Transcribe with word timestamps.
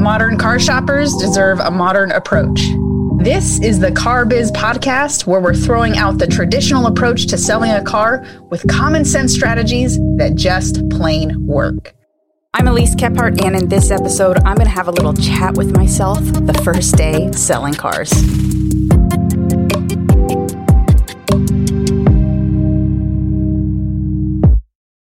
Modern 0.00 0.38
car 0.38 0.58
shoppers 0.58 1.14
deserve 1.16 1.60
a 1.60 1.70
modern 1.70 2.10
approach. 2.12 2.62
This 3.18 3.60
is 3.60 3.78
the 3.80 3.92
Car 3.92 4.24
Biz 4.24 4.50
podcast 4.52 5.26
where 5.26 5.42
we're 5.42 5.54
throwing 5.54 5.98
out 5.98 6.16
the 6.16 6.26
traditional 6.26 6.86
approach 6.86 7.26
to 7.26 7.36
selling 7.36 7.70
a 7.70 7.84
car 7.84 8.24
with 8.48 8.66
common 8.66 9.04
sense 9.04 9.34
strategies 9.34 9.98
that 10.16 10.36
just 10.36 10.88
plain 10.88 11.46
work. 11.46 11.94
I'm 12.54 12.66
Elise 12.66 12.94
Kephart, 12.94 13.44
and 13.44 13.54
in 13.54 13.68
this 13.68 13.90
episode, 13.90 14.38
I'm 14.38 14.54
going 14.54 14.66
to 14.66 14.72
have 14.72 14.88
a 14.88 14.90
little 14.90 15.12
chat 15.12 15.58
with 15.58 15.76
myself 15.76 16.18
the 16.24 16.58
first 16.64 16.96
day 16.96 17.30
selling 17.32 17.74
cars. 17.74 18.10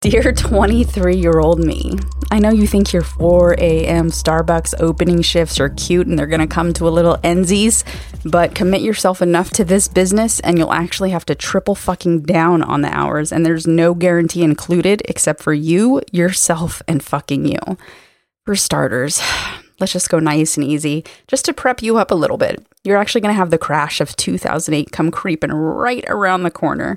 Dear 0.00 0.32
23 0.32 1.14
year 1.14 1.38
old 1.38 1.60
me, 1.60 1.94
I 2.32 2.38
know 2.38 2.48
you 2.48 2.66
think 2.66 2.94
your 2.94 3.02
4 3.02 3.56
a.m. 3.58 4.08
Starbucks 4.08 4.80
opening 4.80 5.20
shifts 5.20 5.60
are 5.60 5.68
cute 5.68 6.06
and 6.06 6.18
they're 6.18 6.26
going 6.26 6.40
to 6.40 6.46
come 6.46 6.72
to 6.72 6.88
a 6.88 6.88
little 6.88 7.18
ensies, 7.22 7.84
but 8.24 8.54
commit 8.54 8.80
yourself 8.80 9.20
enough 9.20 9.50
to 9.50 9.66
this 9.66 9.86
business 9.86 10.40
and 10.40 10.56
you'll 10.56 10.72
actually 10.72 11.10
have 11.10 11.26
to 11.26 11.34
triple 11.34 11.74
fucking 11.74 12.22
down 12.22 12.62
on 12.62 12.80
the 12.80 12.88
hours, 12.88 13.32
and 13.32 13.44
there's 13.44 13.66
no 13.66 13.92
guarantee 13.92 14.42
included 14.42 15.02
except 15.04 15.42
for 15.42 15.52
you, 15.52 16.00
yourself, 16.10 16.80
and 16.88 17.04
fucking 17.04 17.44
you. 17.44 17.76
For 18.46 18.56
starters, 18.56 19.20
let's 19.78 19.92
just 19.92 20.08
go 20.08 20.18
nice 20.18 20.56
and 20.56 20.64
easy, 20.64 21.04
just 21.28 21.44
to 21.44 21.52
prep 21.52 21.82
you 21.82 21.98
up 21.98 22.10
a 22.10 22.14
little 22.14 22.38
bit. 22.38 22.66
You're 22.82 22.96
actually 22.96 23.20
going 23.20 23.34
to 23.34 23.38
have 23.38 23.50
the 23.50 23.58
crash 23.58 24.00
of 24.00 24.16
2008 24.16 24.90
come 24.90 25.10
creeping 25.10 25.52
right 25.52 26.04
around 26.08 26.44
the 26.44 26.50
corner. 26.50 26.96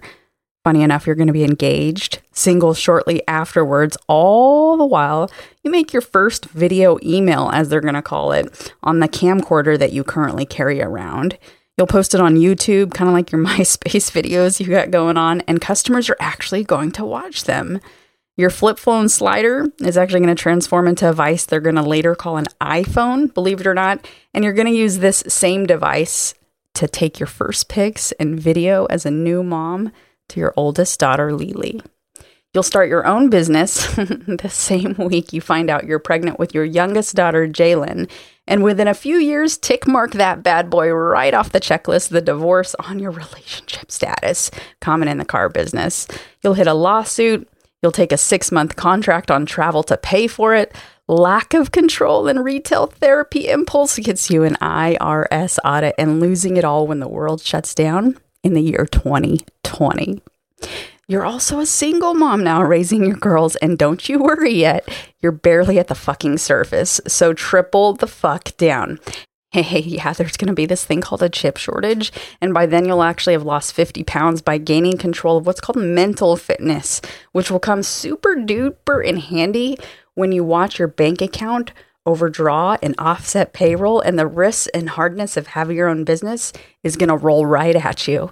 Funny 0.66 0.82
enough, 0.82 1.06
you're 1.06 1.16
going 1.16 1.28
to 1.28 1.34
be 1.34 1.44
engaged, 1.44 2.22
single 2.32 2.74
shortly 2.74 3.22
afterwards. 3.28 4.00
All 4.08 4.78
the 4.78 4.86
while, 4.86 5.30
you 5.64 5.70
make 5.70 5.94
your 5.94 6.02
first 6.02 6.46
video 6.46 6.98
email, 7.04 7.52
as 7.54 7.70
they're 7.70 7.82
going 7.82 7.94
to 7.94 8.02
call 8.02 8.32
it, 8.32 8.74
on 8.82 9.00
the 9.00 9.08
camcorder 9.08 9.78
that 9.78 9.94
you 9.94 10.04
currently 10.04 10.44
carry 10.44 10.82
around. 10.82 11.38
You'll 11.78 11.86
post 11.86 12.16
it 12.16 12.20
on 12.20 12.38
YouTube, 12.38 12.96
kind 12.96 13.08
of 13.08 13.14
like 13.14 13.32
your 13.32 13.42
MySpace 13.46 14.10
videos 14.10 14.60
you 14.60 14.66
got 14.66 14.90
going 14.90 15.18
on, 15.18 15.42
and 15.42 15.62
customers 15.62 16.10
are 16.10 16.18
actually 16.20 16.64
going 16.64 16.92
to 16.94 17.06
watch 17.06 17.44
them. 17.44 17.80
Your 18.36 18.50
flip 18.50 18.80
phone 18.80 19.08
slider 19.08 19.68
is 19.82 19.98
actually 20.00 20.22
going 20.22 20.36
to 20.36 20.42
transform 20.42 20.88
into 20.88 21.06
a 21.06 21.12
device 21.12 21.46
they're 21.46 21.60
going 21.60 21.76
to 21.76 21.84
later 21.84 22.16
call 22.16 22.38
an 22.38 22.48
iPhone, 22.60 23.32
believe 23.32 23.62
it 23.62 23.68
or 23.68 23.76
not. 23.76 24.10
And 24.34 24.44
you're 24.44 24.54
going 24.54 24.66
to 24.66 24.74
use 24.74 24.98
this 24.98 25.24
same 25.28 25.68
device 25.68 26.34
to 26.74 26.88
take 26.88 27.20
your 27.20 27.28
first 27.28 27.70
pics 27.70 28.14
and 28.14 28.40
video 28.40 28.86
as 28.86 29.06
a 29.06 29.12
new 29.12 29.44
mom 29.44 29.92
to 30.30 30.40
your 30.40 30.54
oldest 30.58 31.00
daughter, 31.00 31.34
Lily. 31.34 31.82
You'll 32.56 32.64
start 32.64 32.88
your 32.88 33.06
own 33.06 33.30
business 33.30 33.86
the 33.98 34.50
same 34.50 34.96
week 34.98 35.34
you 35.34 35.42
find 35.42 35.70
out 35.70 35.84
you're 35.84 36.00
pregnant 36.00 36.40
with 36.40 36.54
your 36.54 36.64
youngest 36.64 37.14
daughter, 37.14 37.50
Jalen. 37.50 38.10
And 38.48 38.64
within 38.64 38.88
a 38.88 38.94
few 38.94 39.18
years, 39.18 39.58
tick 39.58 39.86
mark 39.86 40.12
that 40.12 40.42
bad 40.42 40.70
boy 40.70 40.90
right 40.90 41.34
off 41.34 41.52
the 41.52 41.60
checklist, 41.60 42.10
the 42.10 42.22
divorce 42.22 42.74
on 42.76 42.98
your 42.98 43.12
relationship 43.12 43.92
status, 43.92 44.52
common 44.80 45.10
in 45.10 45.18
the 45.18 45.26
car 45.26 45.50
business. 45.50 46.08
You'll 46.44 46.54
hit 46.54 46.68
a 46.68 46.74
lawsuit. 46.74 47.46
You'll 47.84 47.92
take 47.92 48.14
a 48.14 48.18
six 48.18 48.54
month 48.54 48.78
contract 48.78 49.30
on 49.30 49.46
travel 49.46 49.84
to 49.84 49.98
pay 49.98 50.28
for 50.28 50.56
it. 50.56 50.74
Lack 51.10 51.54
of 51.54 51.74
control 51.74 52.30
and 52.30 52.42
retail 52.42 52.88
therapy 52.88 53.50
impulse 53.50 54.00
gets 54.00 54.30
you 54.30 54.44
an 54.44 54.56
IRS 54.62 55.60
audit 55.66 55.94
and 55.98 56.22
losing 56.22 56.56
it 56.56 56.64
all 56.64 56.88
when 56.88 57.00
the 57.00 57.10
world 57.10 57.42
shuts 57.42 57.76
down 57.76 58.18
in 58.46 58.54
the 58.54 58.62
year 58.62 58.88
2020. 58.90 60.22
You're 61.08 61.26
also 61.26 61.60
a 61.60 61.66
single 61.66 62.14
mom 62.14 62.44
now 62.44 62.64
raising 62.64 63.04
your 63.04 63.18
girls, 63.18 63.56
and 63.58 63.78
don't 63.78 64.08
you 64.08 64.20
worry 64.20 64.54
yet, 64.54 64.88
you're 65.20 65.32
barely 65.32 65.78
at 65.78 65.88
the 65.88 65.96
fucking 65.96 66.38
surface. 66.38 67.02
So 67.08 67.34
triple 67.34 67.94
the 67.94 68.08
fuck 68.08 68.56
down. 68.58 69.00
Hey, 69.52 69.80
yeah, 69.80 70.14
there's 70.14 70.38
going 70.38 70.50
to 70.50 70.54
be 70.54 70.66
this 70.66 70.84
thing 70.84 71.02
called 71.02 71.24
a 71.24 71.30
chip 71.30 71.58
shortage. 71.58 72.12
And 72.42 72.54
by 72.54 72.66
then, 72.66 72.86
you'll 72.86 73.04
actually 73.04 73.34
have 73.34 73.44
lost 73.44 73.74
50 73.74 74.04
pounds 74.04 74.42
by 74.42 74.58
gaining 74.58 74.98
control 74.98 75.38
of 75.38 75.46
what's 75.46 75.62
called 75.62 75.78
mental 75.78 76.36
fitness, 76.36 77.02
which 77.32 77.50
will 77.50 77.60
come 77.60 77.82
super 77.82 78.36
duper 78.36 79.04
in 79.04 79.18
handy 79.18 79.78
when 80.14 80.32
you 80.32 80.44
watch 80.44 80.78
your 80.78 80.90
bank 80.90 81.22
account 81.22 81.72
overdraw 82.06 82.78
and 82.82 82.96
offset 82.98 83.54
payroll, 83.54 84.02
and 84.02 84.18
the 84.18 84.28
risks 84.28 84.68
and 84.74 84.90
hardness 84.90 85.38
of 85.38 85.48
having 85.48 85.78
your 85.78 85.88
own 85.88 86.04
business 86.04 86.54
is 86.84 86.96
going 86.96 87.10
to 87.10 87.18
roll 87.18 87.46
right 87.46 87.76
at 87.76 88.08
you. 88.08 88.32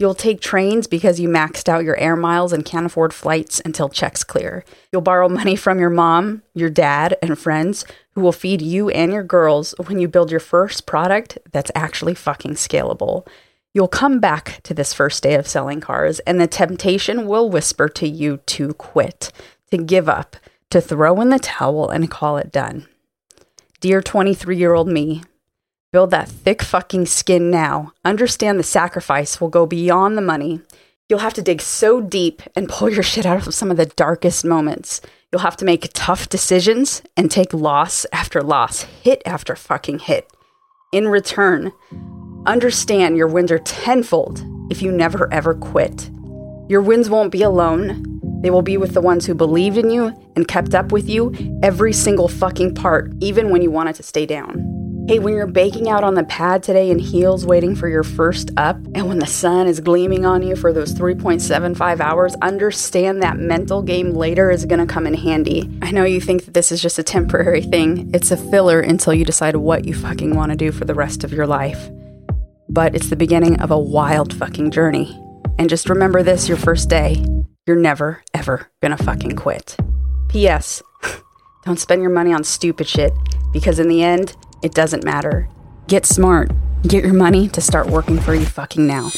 You'll 0.00 0.14
take 0.14 0.40
trains 0.40 0.86
because 0.86 1.20
you 1.20 1.28
maxed 1.28 1.68
out 1.68 1.84
your 1.84 1.98
air 1.98 2.16
miles 2.16 2.54
and 2.54 2.64
can't 2.64 2.86
afford 2.86 3.12
flights 3.12 3.60
until 3.66 3.90
checks 3.90 4.24
clear. 4.24 4.64
You'll 4.90 5.02
borrow 5.02 5.28
money 5.28 5.56
from 5.56 5.78
your 5.78 5.90
mom, 5.90 6.42
your 6.54 6.70
dad, 6.70 7.18
and 7.20 7.38
friends 7.38 7.84
who 8.12 8.22
will 8.22 8.32
feed 8.32 8.62
you 8.62 8.88
and 8.88 9.12
your 9.12 9.22
girls 9.22 9.74
when 9.86 9.98
you 9.98 10.08
build 10.08 10.30
your 10.30 10.40
first 10.40 10.86
product 10.86 11.36
that's 11.52 11.70
actually 11.74 12.14
fucking 12.14 12.54
scalable. 12.54 13.26
You'll 13.74 13.88
come 13.88 14.20
back 14.20 14.60
to 14.62 14.72
this 14.72 14.94
first 14.94 15.22
day 15.22 15.34
of 15.34 15.46
selling 15.46 15.82
cars, 15.82 16.18
and 16.20 16.40
the 16.40 16.46
temptation 16.46 17.26
will 17.26 17.50
whisper 17.50 17.86
to 17.90 18.08
you 18.08 18.38
to 18.38 18.72
quit, 18.72 19.30
to 19.70 19.76
give 19.76 20.08
up, 20.08 20.34
to 20.70 20.80
throw 20.80 21.20
in 21.20 21.30
the 21.30 21.38
towel 21.38 21.88
and 21.88 22.10
call 22.10 22.36
it 22.36 22.52
done. 22.52 22.86
Dear 23.80 24.00
23 24.00 24.56
year 24.56 24.74
old 24.74 24.88
me, 24.88 25.22
build 25.92 26.10
that 26.10 26.28
thick 26.28 26.62
fucking 26.62 27.06
skin 27.06 27.50
now. 27.50 27.92
Understand 28.04 28.58
the 28.58 28.64
sacrifice 28.64 29.40
will 29.40 29.48
go 29.48 29.66
beyond 29.66 30.16
the 30.16 30.22
money. 30.22 30.60
You'll 31.08 31.20
have 31.20 31.34
to 31.34 31.42
dig 31.42 31.60
so 31.60 32.00
deep 32.00 32.42
and 32.54 32.68
pull 32.68 32.88
your 32.88 33.02
shit 33.02 33.26
out 33.26 33.46
of 33.46 33.54
some 33.54 33.70
of 33.70 33.76
the 33.76 33.86
darkest 33.86 34.44
moments. 34.44 35.00
You'll 35.32 35.40
have 35.40 35.56
to 35.56 35.64
make 35.64 35.90
tough 35.92 36.28
decisions 36.28 37.02
and 37.16 37.30
take 37.30 37.52
loss 37.52 38.06
after 38.12 38.42
loss, 38.42 38.82
hit 38.82 39.22
after 39.24 39.56
fucking 39.56 40.00
hit. 40.00 40.30
In 40.92 41.08
return, 41.08 41.72
understand 42.46 43.16
your 43.16 43.28
wins 43.28 43.50
are 43.50 43.58
tenfold 43.60 44.44
if 44.70 44.82
you 44.82 44.92
never 44.92 45.32
ever 45.32 45.54
quit. 45.54 46.10
Your 46.68 46.82
wins 46.82 47.10
won't 47.10 47.32
be 47.32 47.42
alone. 47.42 48.09
They 48.40 48.50
will 48.50 48.62
be 48.62 48.76
with 48.76 48.94
the 48.94 49.00
ones 49.00 49.26
who 49.26 49.34
believed 49.34 49.76
in 49.76 49.90
you 49.90 50.14
and 50.34 50.48
kept 50.48 50.74
up 50.74 50.92
with 50.92 51.08
you 51.08 51.34
every 51.62 51.92
single 51.92 52.28
fucking 52.28 52.74
part, 52.74 53.12
even 53.20 53.50
when 53.50 53.62
you 53.62 53.70
wanted 53.70 53.96
to 53.96 54.02
stay 54.02 54.24
down. 54.24 54.80
Hey, 55.08 55.18
when 55.18 55.34
you're 55.34 55.46
baking 55.46 55.88
out 55.88 56.04
on 56.04 56.14
the 56.14 56.22
pad 56.24 56.62
today 56.62 56.88
in 56.88 56.98
heels 56.98 57.44
waiting 57.44 57.74
for 57.74 57.88
your 57.88 58.04
first 58.04 58.52
up, 58.56 58.76
and 58.94 59.08
when 59.08 59.18
the 59.18 59.26
sun 59.26 59.66
is 59.66 59.80
gleaming 59.80 60.24
on 60.24 60.42
you 60.42 60.54
for 60.54 60.72
those 60.72 60.94
3.75 60.94 61.98
hours, 61.98 62.36
understand 62.42 63.20
that 63.22 63.36
mental 63.36 63.82
game 63.82 64.12
later 64.12 64.52
is 64.52 64.64
gonna 64.64 64.86
come 64.86 65.08
in 65.08 65.14
handy. 65.14 65.68
I 65.82 65.90
know 65.90 66.04
you 66.04 66.20
think 66.20 66.44
that 66.44 66.54
this 66.54 66.70
is 66.70 66.80
just 66.80 66.98
a 67.00 67.02
temporary 67.02 67.62
thing, 67.62 68.10
it's 68.14 68.30
a 68.30 68.36
filler 68.36 68.80
until 68.80 69.12
you 69.12 69.24
decide 69.24 69.56
what 69.56 69.84
you 69.84 69.94
fucking 69.94 70.36
wanna 70.36 70.54
do 70.54 70.70
for 70.70 70.84
the 70.84 70.94
rest 70.94 71.24
of 71.24 71.32
your 71.32 71.46
life. 71.46 71.90
But 72.68 72.94
it's 72.94 73.10
the 73.10 73.16
beginning 73.16 73.60
of 73.60 73.72
a 73.72 73.78
wild 73.78 74.32
fucking 74.32 74.70
journey. 74.70 75.18
And 75.58 75.68
just 75.68 75.90
remember 75.90 76.22
this 76.22 76.48
your 76.48 76.56
first 76.56 76.88
day 76.88 77.22
you're 77.70 77.78
never, 77.78 78.20
ever 78.34 78.66
gonna 78.82 78.96
fucking 78.96 79.36
quit. 79.36 79.76
P.S. 80.28 80.82
Don't 81.64 81.78
spend 81.78 82.02
your 82.02 82.10
money 82.10 82.32
on 82.32 82.42
stupid 82.42 82.88
shit 82.88 83.12
because 83.52 83.78
in 83.78 83.86
the 83.86 84.02
end, 84.02 84.34
it 84.60 84.74
doesn't 84.74 85.04
matter. 85.04 85.48
Get 85.86 86.04
smart. 86.04 86.50
Get 86.82 87.04
your 87.04 87.14
money 87.14 87.46
to 87.50 87.60
start 87.60 87.86
working 87.86 88.18
for 88.18 88.34
you 88.34 88.44
fucking 88.44 88.84
now. 88.84 89.12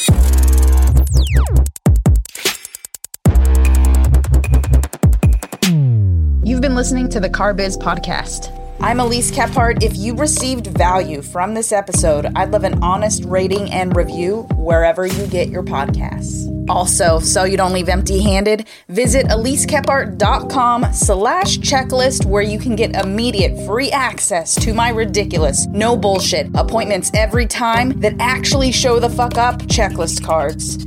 You've 6.44 6.60
been 6.60 6.74
listening 6.74 7.08
to 7.08 7.20
the 7.20 7.30
Car 7.32 7.54
Biz 7.54 7.78
Podcast. 7.78 8.61
I'm 8.82 8.98
Elise 8.98 9.31
Kephart. 9.31 9.84
If 9.84 9.97
you 9.97 10.16
received 10.16 10.66
value 10.66 11.22
from 11.22 11.54
this 11.54 11.70
episode, 11.70 12.26
I'd 12.34 12.50
love 12.50 12.65
an 12.65 12.82
honest 12.82 13.25
rating 13.25 13.70
and 13.70 13.94
review 13.94 14.43
wherever 14.56 15.06
you 15.06 15.28
get 15.28 15.50
your 15.50 15.62
podcasts. 15.62 16.48
Also, 16.69 17.20
so 17.20 17.44
you 17.44 17.56
don't 17.56 17.72
leave 17.72 17.88
empty 17.88 18.20
handed, 18.20 18.66
visit 18.88 19.26
elisekephart.com 19.26 20.93
slash 20.93 21.59
checklist 21.59 22.26
where 22.26 22.43
you 22.43 22.58
can 22.58 22.75
get 22.75 22.96
immediate 22.96 23.56
free 23.67 23.93
access 23.93 24.56
to 24.56 24.75
my 24.75 24.88
ridiculous, 24.88 25.67
no 25.69 25.96
bullshit 25.96 26.49
appointments 26.56 27.12
every 27.14 27.46
time 27.46 28.00
that 28.00 28.14
actually 28.19 28.73
show 28.73 28.99
the 28.99 29.11
fuck 29.11 29.38
up 29.38 29.61
checklist 29.62 30.25
cards. 30.25 30.85